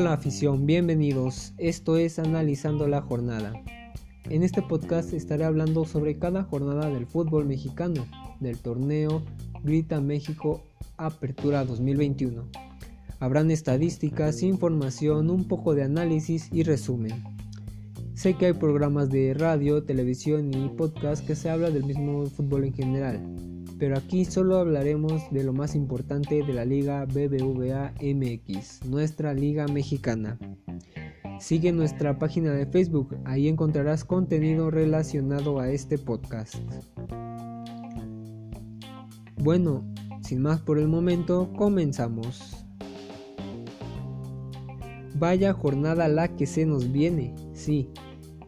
[0.00, 1.54] Hola afición, bienvenidos.
[1.58, 3.52] Esto es Analizando la Jornada.
[4.30, 8.06] En este podcast estaré hablando sobre cada jornada del fútbol mexicano,
[8.38, 9.24] del torneo
[9.64, 10.62] Grita México
[10.98, 12.44] Apertura 2021.
[13.18, 17.24] Habrán estadísticas, información, un poco de análisis y resumen.
[18.14, 22.66] Sé que hay programas de radio, televisión y podcast que se habla del mismo fútbol
[22.66, 23.20] en general,
[23.78, 29.66] pero aquí solo hablaremos de lo más importante de la Liga BBVA MX, nuestra Liga
[29.68, 30.38] Mexicana.
[31.38, 36.56] Sigue nuestra página de Facebook, ahí encontrarás contenido relacionado a este podcast.
[39.36, 39.84] Bueno,
[40.22, 42.66] sin más por el momento, comenzamos.
[45.14, 47.90] Vaya jornada la que se nos viene, sí,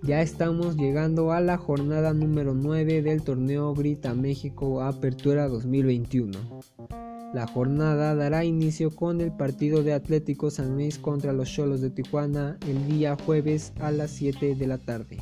[0.03, 6.39] ya estamos llegando a la jornada número 9 del torneo Grita México Apertura 2021.
[7.35, 11.91] La jornada dará inicio con el partido de Atlético San Luis contra los Cholos de
[11.91, 15.19] Tijuana el día jueves a las 7 de la tarde.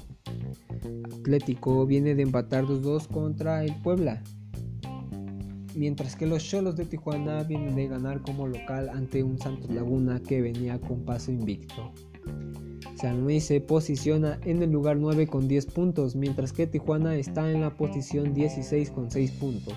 [1.21, 4.23] Atlético viene de empatar 2-2 contra el Puebla,
[5.75, 10.21] mientras que los Cholos de Tijuana vienen de ganar como local ante un Santos Laguna
[10.21, 11.93] que venía con paso invicto.
[12.99, 17.49] San Luis se posiciona en el lugar 9 con 10 puntos, mientras que Tijuana está
[17.49, 19.75] en la posición 16 con 6 puntos.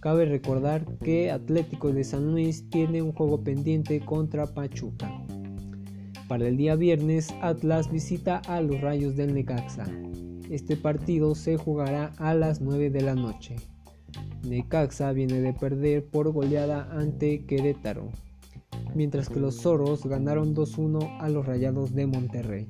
[0.00, 5.08] Cabe recordar que Atlético de San Luis tiene un juego pendiente contra Pachuca.
[6.26, 9.86] Para el día viernes, Atlas visita a los Rayos del Necaxa.
[10.50, 13.54] Este partido se jugará a las 9 de la noche.
[14.42, 18.10] Necaxa viene de perder por goleada ante Querétaro
[18.94, 22.68] mientras que los Zorros ganaron 2-1 a los Rayados de Monterrey.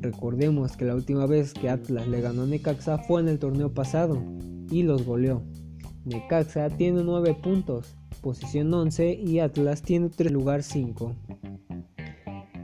[0.00, 3.72] Recordemos que la última vez que Atlas le ganó a Necaxa fue en el torneo
[3.72, 4.22] pasado
[4.70, 5.42] y los goleó.
[6.04, 11.12] Necaxa tiene 9 puntos, posición 11 y Atlas tiene 3 lugar 5.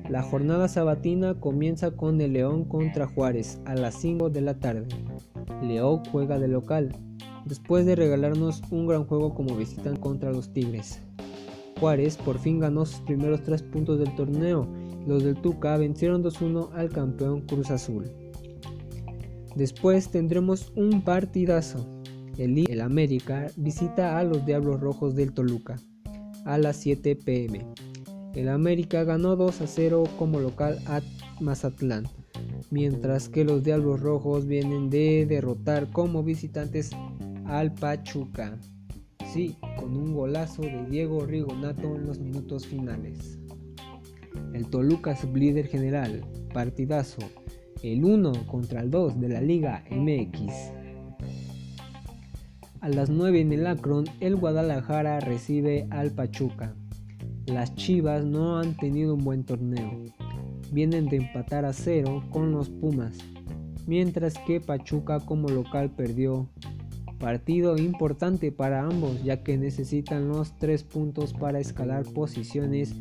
[0.08, 4.88] La jornada sabatina comienza con el León contra Juárez a las 5 de la tarde.
[5.62, 6.94] León juega de local,
[7.46, 11.00] después de regalarnos un gran juego como visitan contra los Tigres.
[11.82, 14.68] Juárez por fin ganó sus primeros tres puntos del torneo.
[15.04, 18.08] Los del Tuca vencieron 2-1 al campeón Cruz Azul.
[19.56, 21.84] Después tendremos un partidazo.
[22.38, 25.76] El, el América visita a los Diablos Rojos del Toluca
[26.44, 27.66] a las 7 pm.
[28.36, 31.00] El América ganó 2 a 0 como local a
[31.40, 32.06] Mazatlán,
[32.70, 36.90] mientras que los Diablos Rojos vienen de derrotar como visitantes
[37.44, 38.56] al Pachuca.
[39.78, 43.38] Con un golazo de Diego Rigonato en los minutos finales.
[44.52, 46.22] El Toluca sublíder general,
[46.52, 47.22] partidazo,
[47.82, 50.52] el 1 contra el 2 de la Liga MX.
[52.82, 56.74] A las 9 en el Akron, el Guadalajara recibe al Pachuca.
[57.46, 60.02] Las Chivas no han tenido un buen torneo.
[60.72, 63.16] Vienen de empatar a cero con los Pumas,
[63.86, 66.50] mientras que Pachuca como local perdió
[67.22, 72.96] Partido importante para ambos ya que necesitan los tres puntos para escalar posiciones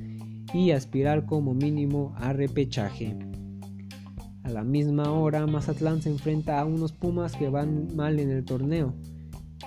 [0.54, 3.18] y aspirar como mínimo a repechaje.
[4.44, 8.46] A la misma hora Mazatlán se enfrenta a unos Pumas que van mal en el
[8.46, 8.94] torneo.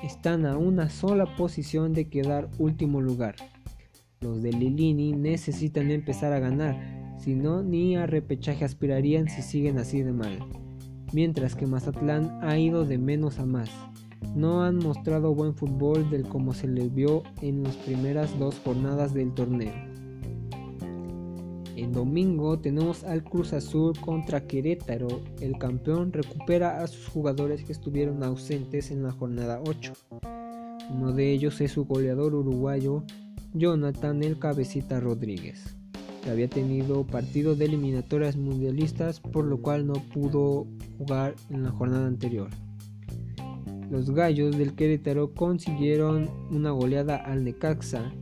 [0.04, 3.34] Están a una sola posición de quedar último lugar.
[4.20, 9.78] Los de Lilini necesitan empezar a ganar, si no ni a repechaje aspirarían si siguen
[9.78, 10.38] así de mal.
[11.12, 13.68] Mientras que Mazatlán ha ido de menos a más
[14.34, 19.14] no han mostrado buen fútbol del como se les vio en las primeras dos jornadas
[19.14, 19.72] del torneo.
[21.76, 25.22] En domingo tenemos al Cruz Azul contra Querétaro.
[25.40, 29.92] El campeón recupera a sus jugadores que estuvieron ausentes en la jornada 8.
[30.90, 33.02] Uno de ellos es su goleador uruguayo
[33.54, 35.76] Jonathan El Cabecita Rodríguez,
[36.22, 40.66] que había tenido partido de eliminatorias mundialistas por lo cual no pudo
[40.98, 42.50] jugar en la jornada anterior.
[43.90, 48.12] Los gallos del Querétaro consiguieron una goleada al Necaxa,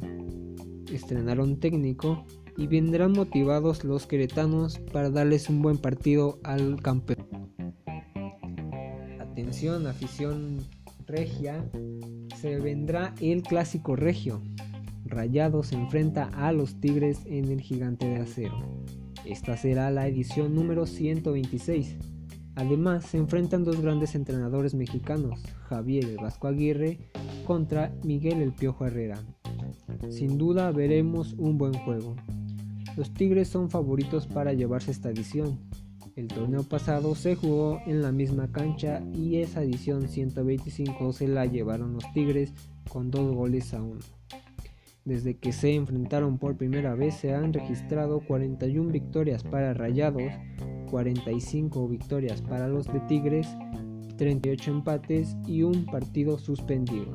[0.92, 2.26] estrenaron técnico
[2.56, 7.26] y vendrán motivados los queretanos para darles un buen partido al campeón.
[9.20, 10.58] Atención, afición
[11.06, 11.64] regia,
[12.40, 14.42] se vendrá el clásico regio.
[15.04, 18.84] Rayados se enfrenta a los Tigres en el Gigante de Acero.
[19.25, 21.96] Esta será la edición número 126
[22.54, 26.99] Además, se enfrentan dos grandes entrenadores mexicanos, Javier Vasco Aguirre
[27.46, 29.19] contra Miguel el Piojo Herrera.
[30.10, 32.14] Sin duda veremos un buen juego.
[32.96, 35.58] Los Tigres son favoritos para llevarse esta edición.
[36.14, 41.46] El torneo pasado se jugó en la misma cancha y esa edición 125 se la
[41.46, 42.52] llevaron los Tigres
[42.90, 44.00] con dos goles a uno.
[45.06, 50.32] Desde que se enfrentaron por primera vez se han registrado 41 victorias para Rayados,
[50.92, 53.48] 45 victorias para los de Tigres,
[54.18, 57.14] 38 empates y un partido suspendido.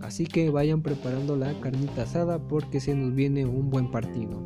[0.00, 4.42] Así que vayan preparando la carnita asada porque se nos viene un buen partido.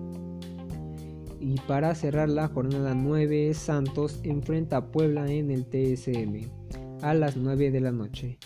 [1.40, 6.50] Y para cerrar la jornada 9, Santos enfrenta a Puebla en el TSM
[7.00, 8.38] a las 9 de la noche.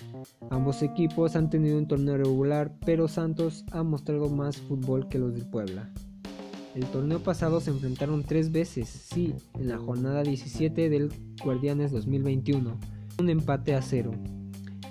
[0.50, 5.34] Ambos equipos han tenido un torneo regular, pero Santos ha mostrado más fútbol que los
[5.34, 5.92] de Puebla.
[6.74, 11.12] El torneo pasado se enfrentaron tres veces, sí, en la jornada 17 del
[11.42, 12.78] Guardianes 2021,
[13.18, 14.12] un empate a cero.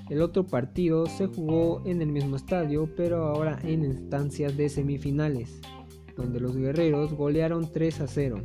[0.09, 5.61] El otro partido se jugó en el mismo estadio, pero ahora en instancias de semifinales,
[6.17, 8.43] donde los guerreros golearon 3 a 0.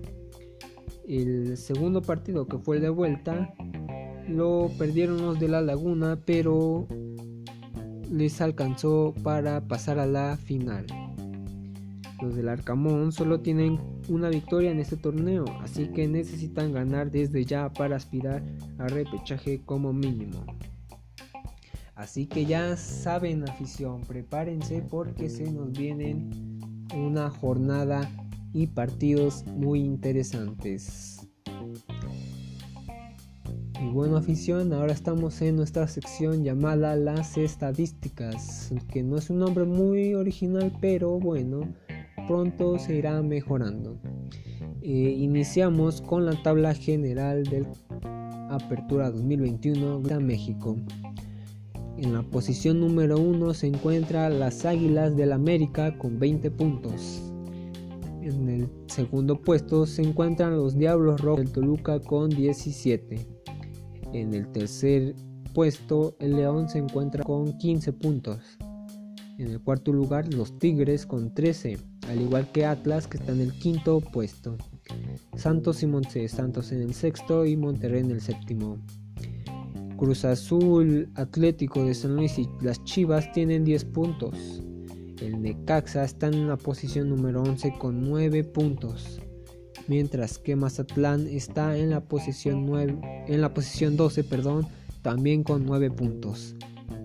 [1.09, 3.53] El segundo partido, que fue el de vuelta,
[4.29, 6.87] lo perdieron los de la Laguna, pero
[8.11, 10.87] les alcanzó para pasar a la final.
[12.25, 13.79] Los del Arcamón solo tienen
[14.09, 18.43] una victoria en este torneo, así que necesitan ganar desde ya para aspirar
[18.79, 20.43] a repechaje como mínimo.
[21.94, 26.31] Así que ya saben afición, prepárense porque se nos vienen
[26.97, 28.11] una jornada
[28.55, 31.29] y partidos muy interesantes.
[33.82, 39.41] Y bueno afición, ahora estamos en nuestra sección llamada las estadísticas, que no es un
[39.41, 41.69] nombre muy original, pero bueno,
[42.26, 43.99] pronto se irá mejorando.
[44.82, 47.67] Eh, iniciamos con la tabla general del
[48.50, 50.76] Apertura 2021 de México.
[51.97, 57.23] En la posición número 1 se encuentra las Águilas del América con 20 puntos.
[58.21, 63.27] En el segundo puesto se encuentran los Diablos Rojos del Toluca con 17.
[64.12, 65.15] En el tercer
[65.55, 68.59] puesto el León se encuentra con 15 puntos.
[69.39, 71.79] En el cuarto lugar los Tigres con 13,
[72.09, 74.57] al igual que Atlas que está en el quinto puesto.
[75.37, 78.79] Santos y Montes, Santos en el sexto y Monterrey en el séptimo.
[79.97, 84.63] Cruz Azul, Atlético de San Luis y las Chivas tienen 10 puntos.
[85.21, 89.21] El Necaxa está en la posición número 11 con 9 puntos
[89.89, 94.67] mientras que Mazatlán está en la posición 9, en la posición 12, perdón,
[95.03, 96.55] también con 9 puntos.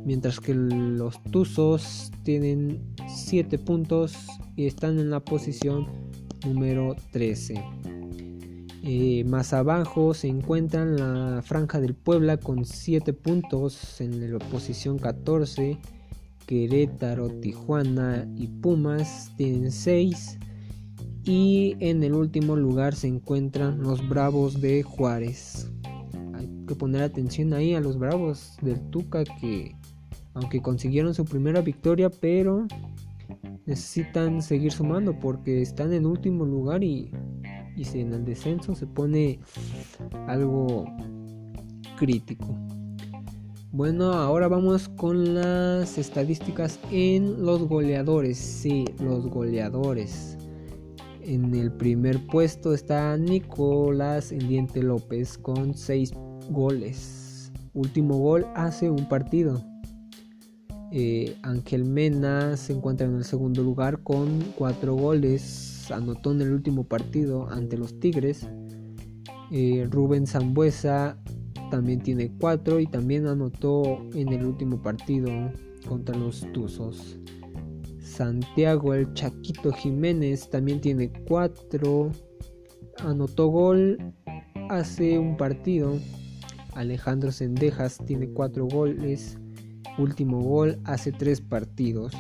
[0.06, 4.16] Mientras que los Tuzos tienen 7 puntos
[4.56, 5.88] y están en la posición
[6.46, 7.63] número 13.
[8.84, 14.98] Eh, más abajo se encuentra la Franja del Puebla con 7 puntos en la posición
[14.98, 15.78] 14.
[16.46, 20.40] Querétaro, Tijuana y Pumas tienen 6
[21.24, 25.69] y en el último lugar se encuentran los Bravos de Juárez.
[26.69, 29.75] Que poner atención ahí a los Bravos del Tuca que
[30.36, 32.68] aunque consiguieron su primera victoria, pero
[33.66, 37.10] necesitan seguir sumando porque están en último lugar y,
[37.75, 39.39] y en el descenso se pone
[40.27, 40.86] algo
[41.98, 42.56] crítico.
[43.72, 48.38] Bueno, ahora vamos con las estadísticas en los goleadores.
[48.38, 50.38] Sí, los goleadores.
[51.22, 56.13] En el primer puesto está Nicolás El Diente López con 6
[56.50, 57.51] goles.
[57.74, 59.63] Último gol hace un partido.
[60.92, 65.89] Eh, Ángel Mena se encuentra en el segundo lugar con 4 goles.
[65.91, 68.48] Anotó en el último partido ante los Tigres.
[69.51, 71.18] Eh, Rubén Zambuesa
[71.70, 75.29] también tiene 4 y también anotó en el último partido
[75.88, 77.20] contra los Tuzos.
[78.00, 82.12] Santiago el Chaquito Jiménez también tiene 4.
[83.00, 83.98] Anotó gol
[84.70, 85.98] hace un partido.
[86.74, 89.38] Alejandro Sendejas tiene 4 goles.
[89.98, 92.14] Último gol hace 3 partidos.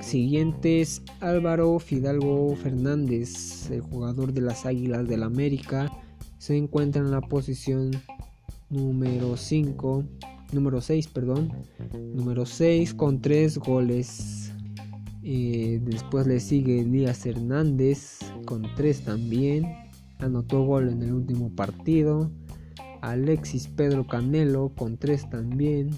[0.00, 5.90] siguientes Álvaro Fidalgo Fernández, el jugador de las Águilas del América,
[6.38, 7.90] se encuentra en la posición
[8.70, 10.04] número 5
[10.52, 11.52] número 6, perdón.
[12.14, 14.52] Número 6 con 3 goles.
[15.22, 19.66] Eh, después le sigue Elías Hernández con 3 también.
[20.20, 22.30] Anotó gol en el último partido.
[23.00, 25.90] Alexis Pedro Canelo con 3 también.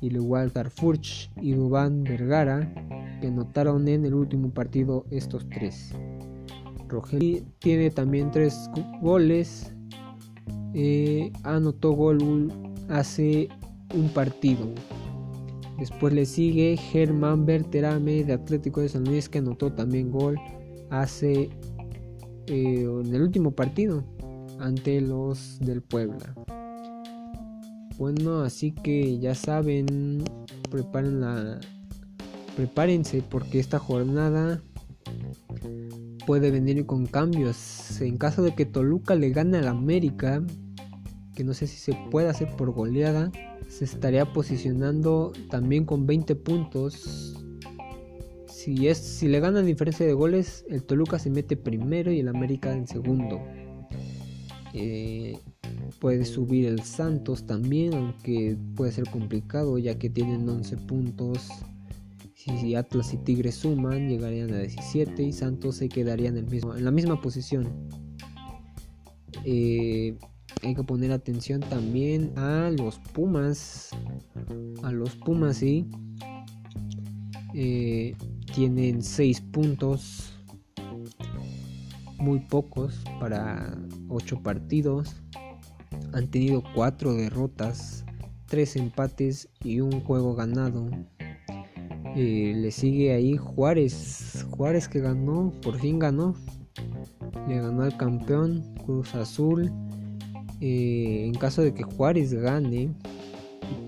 [0.00, 2.72] Y igual Furch y Dubán Vergara
[3.20, 5.94] que anotaron en el último partido estos 3.
[6.88, 9.72] Rogelio tiene también 3 goles.
[10.74, 12.52] Eh, anotó gol
[12.88, 13.48] hace
[13.94, 14.66] un partido.
[15.78, 20.36] Después le sigue Germán Berterame de Atlético de San Luis que anotó también gol
[20.90, 21.48] hace
[22.46, 24.04] eh, en el último partido
[24.58, 26.34] ante los del Puebla.
[27.98, 30.24] Bueno, así que ya saben,
[30.70, 31.60] preparen la,
[32.56, 34.60] prepárense porque esta jornada
[36.26, 38.00] puede venir con cambios.
[38.00, 40.42] En caso de que Toluca le gane al América,
[41.34, 43.30] que no sé si se puede hacer por goleada,
[43.68, 47.41] se estaría posicionando también con 20 puntos.
[48.62, 52.28] Si, es, si le gana diferencia de goles, el Toluca se mete primero y el
[52.28, 53.40] América en segundo.
[54.72, 55.36] Eh,
[55.98, 61.48] puede subir el Santos también, aunque puede ser complicado ya que tienen 11 puntos.
[62.36, 66.76] Si Atlas y Tigres suman, llegarían a 17 y Santos se quedaría en, el mismo,
[66.76, 67.68] en la misma posición.
[69.44, 70.16] Eh,
[70.62, 73.90] hay que poner atención también a los Pumas.
[74.84, 75.88] A los Pumas, sí.
[77.54, 78.14] Eh,
[78.54, 80.32] tienen 6 puntos.
[82.18, 83.76] Muy pocos para
[84.08, 85.16] 8 partidos.
[86.12, 88.04] Han tenido 4 derrotas,
[88.46, 90.88] 3 empates y un juego ganado.
[92.14, 94.46] Eh, le sigue ahí Juárez.
[94.50, 96.34] Juárez que ganó, por fin ganó.
[97.48, 99.72] Le ganó al campeón Cruz Azul.
[100.60, 102.94] Eh, en caso de que Juárez gane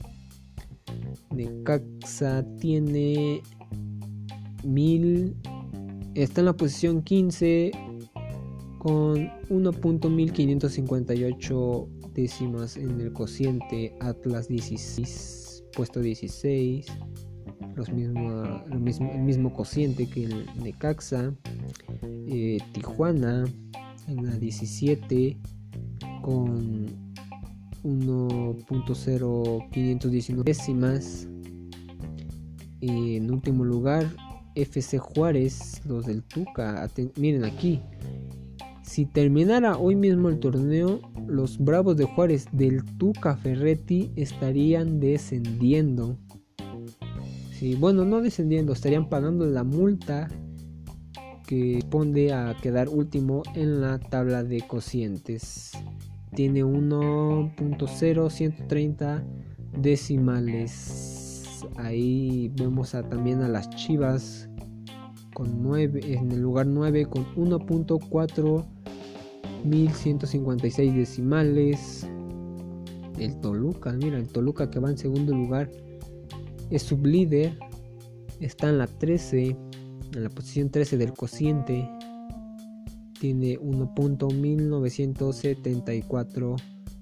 [1.30, 3.44] Necaxa tiene
[4.64, 5.36] 1000
[6.16, 7.72] está en la posición 15
[8.86, 9.18] con
[9.50, 16.86] 1.1558 décimas en el cociente Atlas 16 puesto 16
[17.76, 21.34] los mismo, el, mismo, cociente que el Necaxa,
[22.04, 23.46] eh, Tijuana
[24.08, 25.40] en la 17
[26.22, 26.86] con
[27.84, 31.28] 1.0519 décimas.
[32.80, 34.06] Y en último lugar,
[34.54, 36.88] FC Juárez, los del Tuca.
[37.18, 37.82] miren aquí.
[38.86, 46.18] Si terminara hoy mismo el torneo, los Bravos de Juárez del Tuca Ferretti estarían descendiendo
[47.74, 50.28] bueno, no descendiendo, estarían pagando la multa
[51.48, 55.72] que responde a quedar último en la tabla de cocientes.
[56.36, 59.24] Tiene 1.0130
[59.80, 61.66] decimales.
[61.78, 64.48] Ahí vemos también a las Chivas
[65.36, 68.66] con 9 en el lugar 9 con 1.4
[69.66, 72.08] 1156 decimales.
[73.20, 75.70] El Toluca, mira, el Toluca que va en segundo lugar
[76.70, 77.58] es sublíder,
[78.40, 79.58] está en la 13,
[80.14, 81.90] en la posición 13 del cociente,
[83.20, 86.56] tiene 1.1974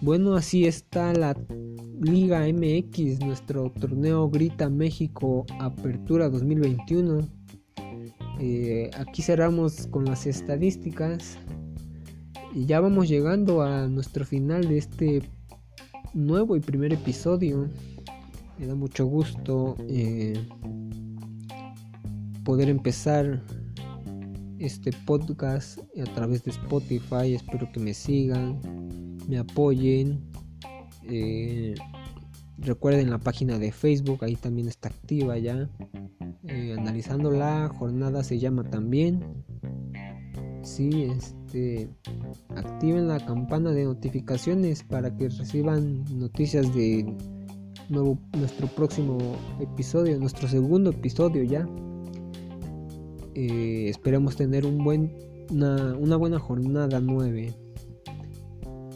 [0.00, 1.36] Bueno, así está la
[2.00, 7.26] Liga MX, nuestro torneo Grita México Apertura 2021.
[8.40, 11.36] Eh, aquí cerramos con las estadísticas
[12.54, 15.22] y ya vamos llegando a nuestro final de este
[16.18, 17.68] nuevo y primer episodio.
[18.58, 20.34] Me da mucho gusto eh,
[22.44, 23.42] poder empezar
[24.58, 27.34] este podcast a través de Spotify.
[27.34, 28.58] Espero que me sigan,
[29.28, 30.20] me apoyen.
[31.04, 31.74] Eh,
[32.58, 35.70] recuerden la página de Facebook, ahí también está activa ya.
[36.44, 39.22] Eh, analizando la jornada se llama también.
[40.62, 41.04] Sí,
[41.48, 41.88] este
[42.54, 47.16] activen la campana de notificaciones para que reciban noticias de
[47.88, 49.18] nuevo nuestro próximo
[49.60, 51.66] episodio, nuestro segundo episodio ya.
[53.34, 55.12] Eh, esperemos tener un buen,
[55.50, 57.54] una, buena jornada 9.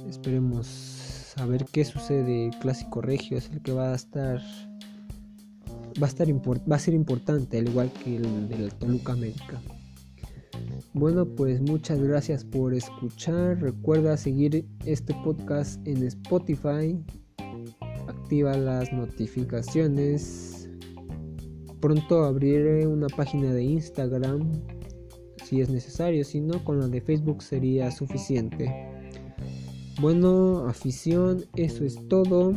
[0.08, 2.50] Esperemos saber qué sucede.
[2.60, 4.40] Clásico regio es el que va a estar
[6.02, 9.60] va a estar va a ser importante al igual que el de la Toluca América.
[10.94, 13.60] Bueno, pues muchas gracias por escuchar.
[13.60, 17.02] Recuerda seguir este podcast en Spotify.
[18.08, 20.52] Activa las notificaciones
[21.82, 24.52] Pronto abriré una página de Instagram
[25.44, 28.72] si es necesario, si no con la de Facebook sería suficiente.
[30.00, 32.54] Bueno, afición, eso es todo.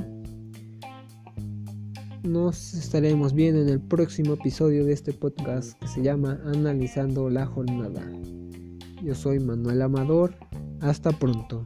[2.25, 7.45] Nos estaremos viendo en el próximo episodio de este podcast que se llama Analizando la
[7.45, 8.01] Jornada.
[9.03, 10.35] Yo soy Manuel Amador.
[10.81, 11.63] Hasta pronto.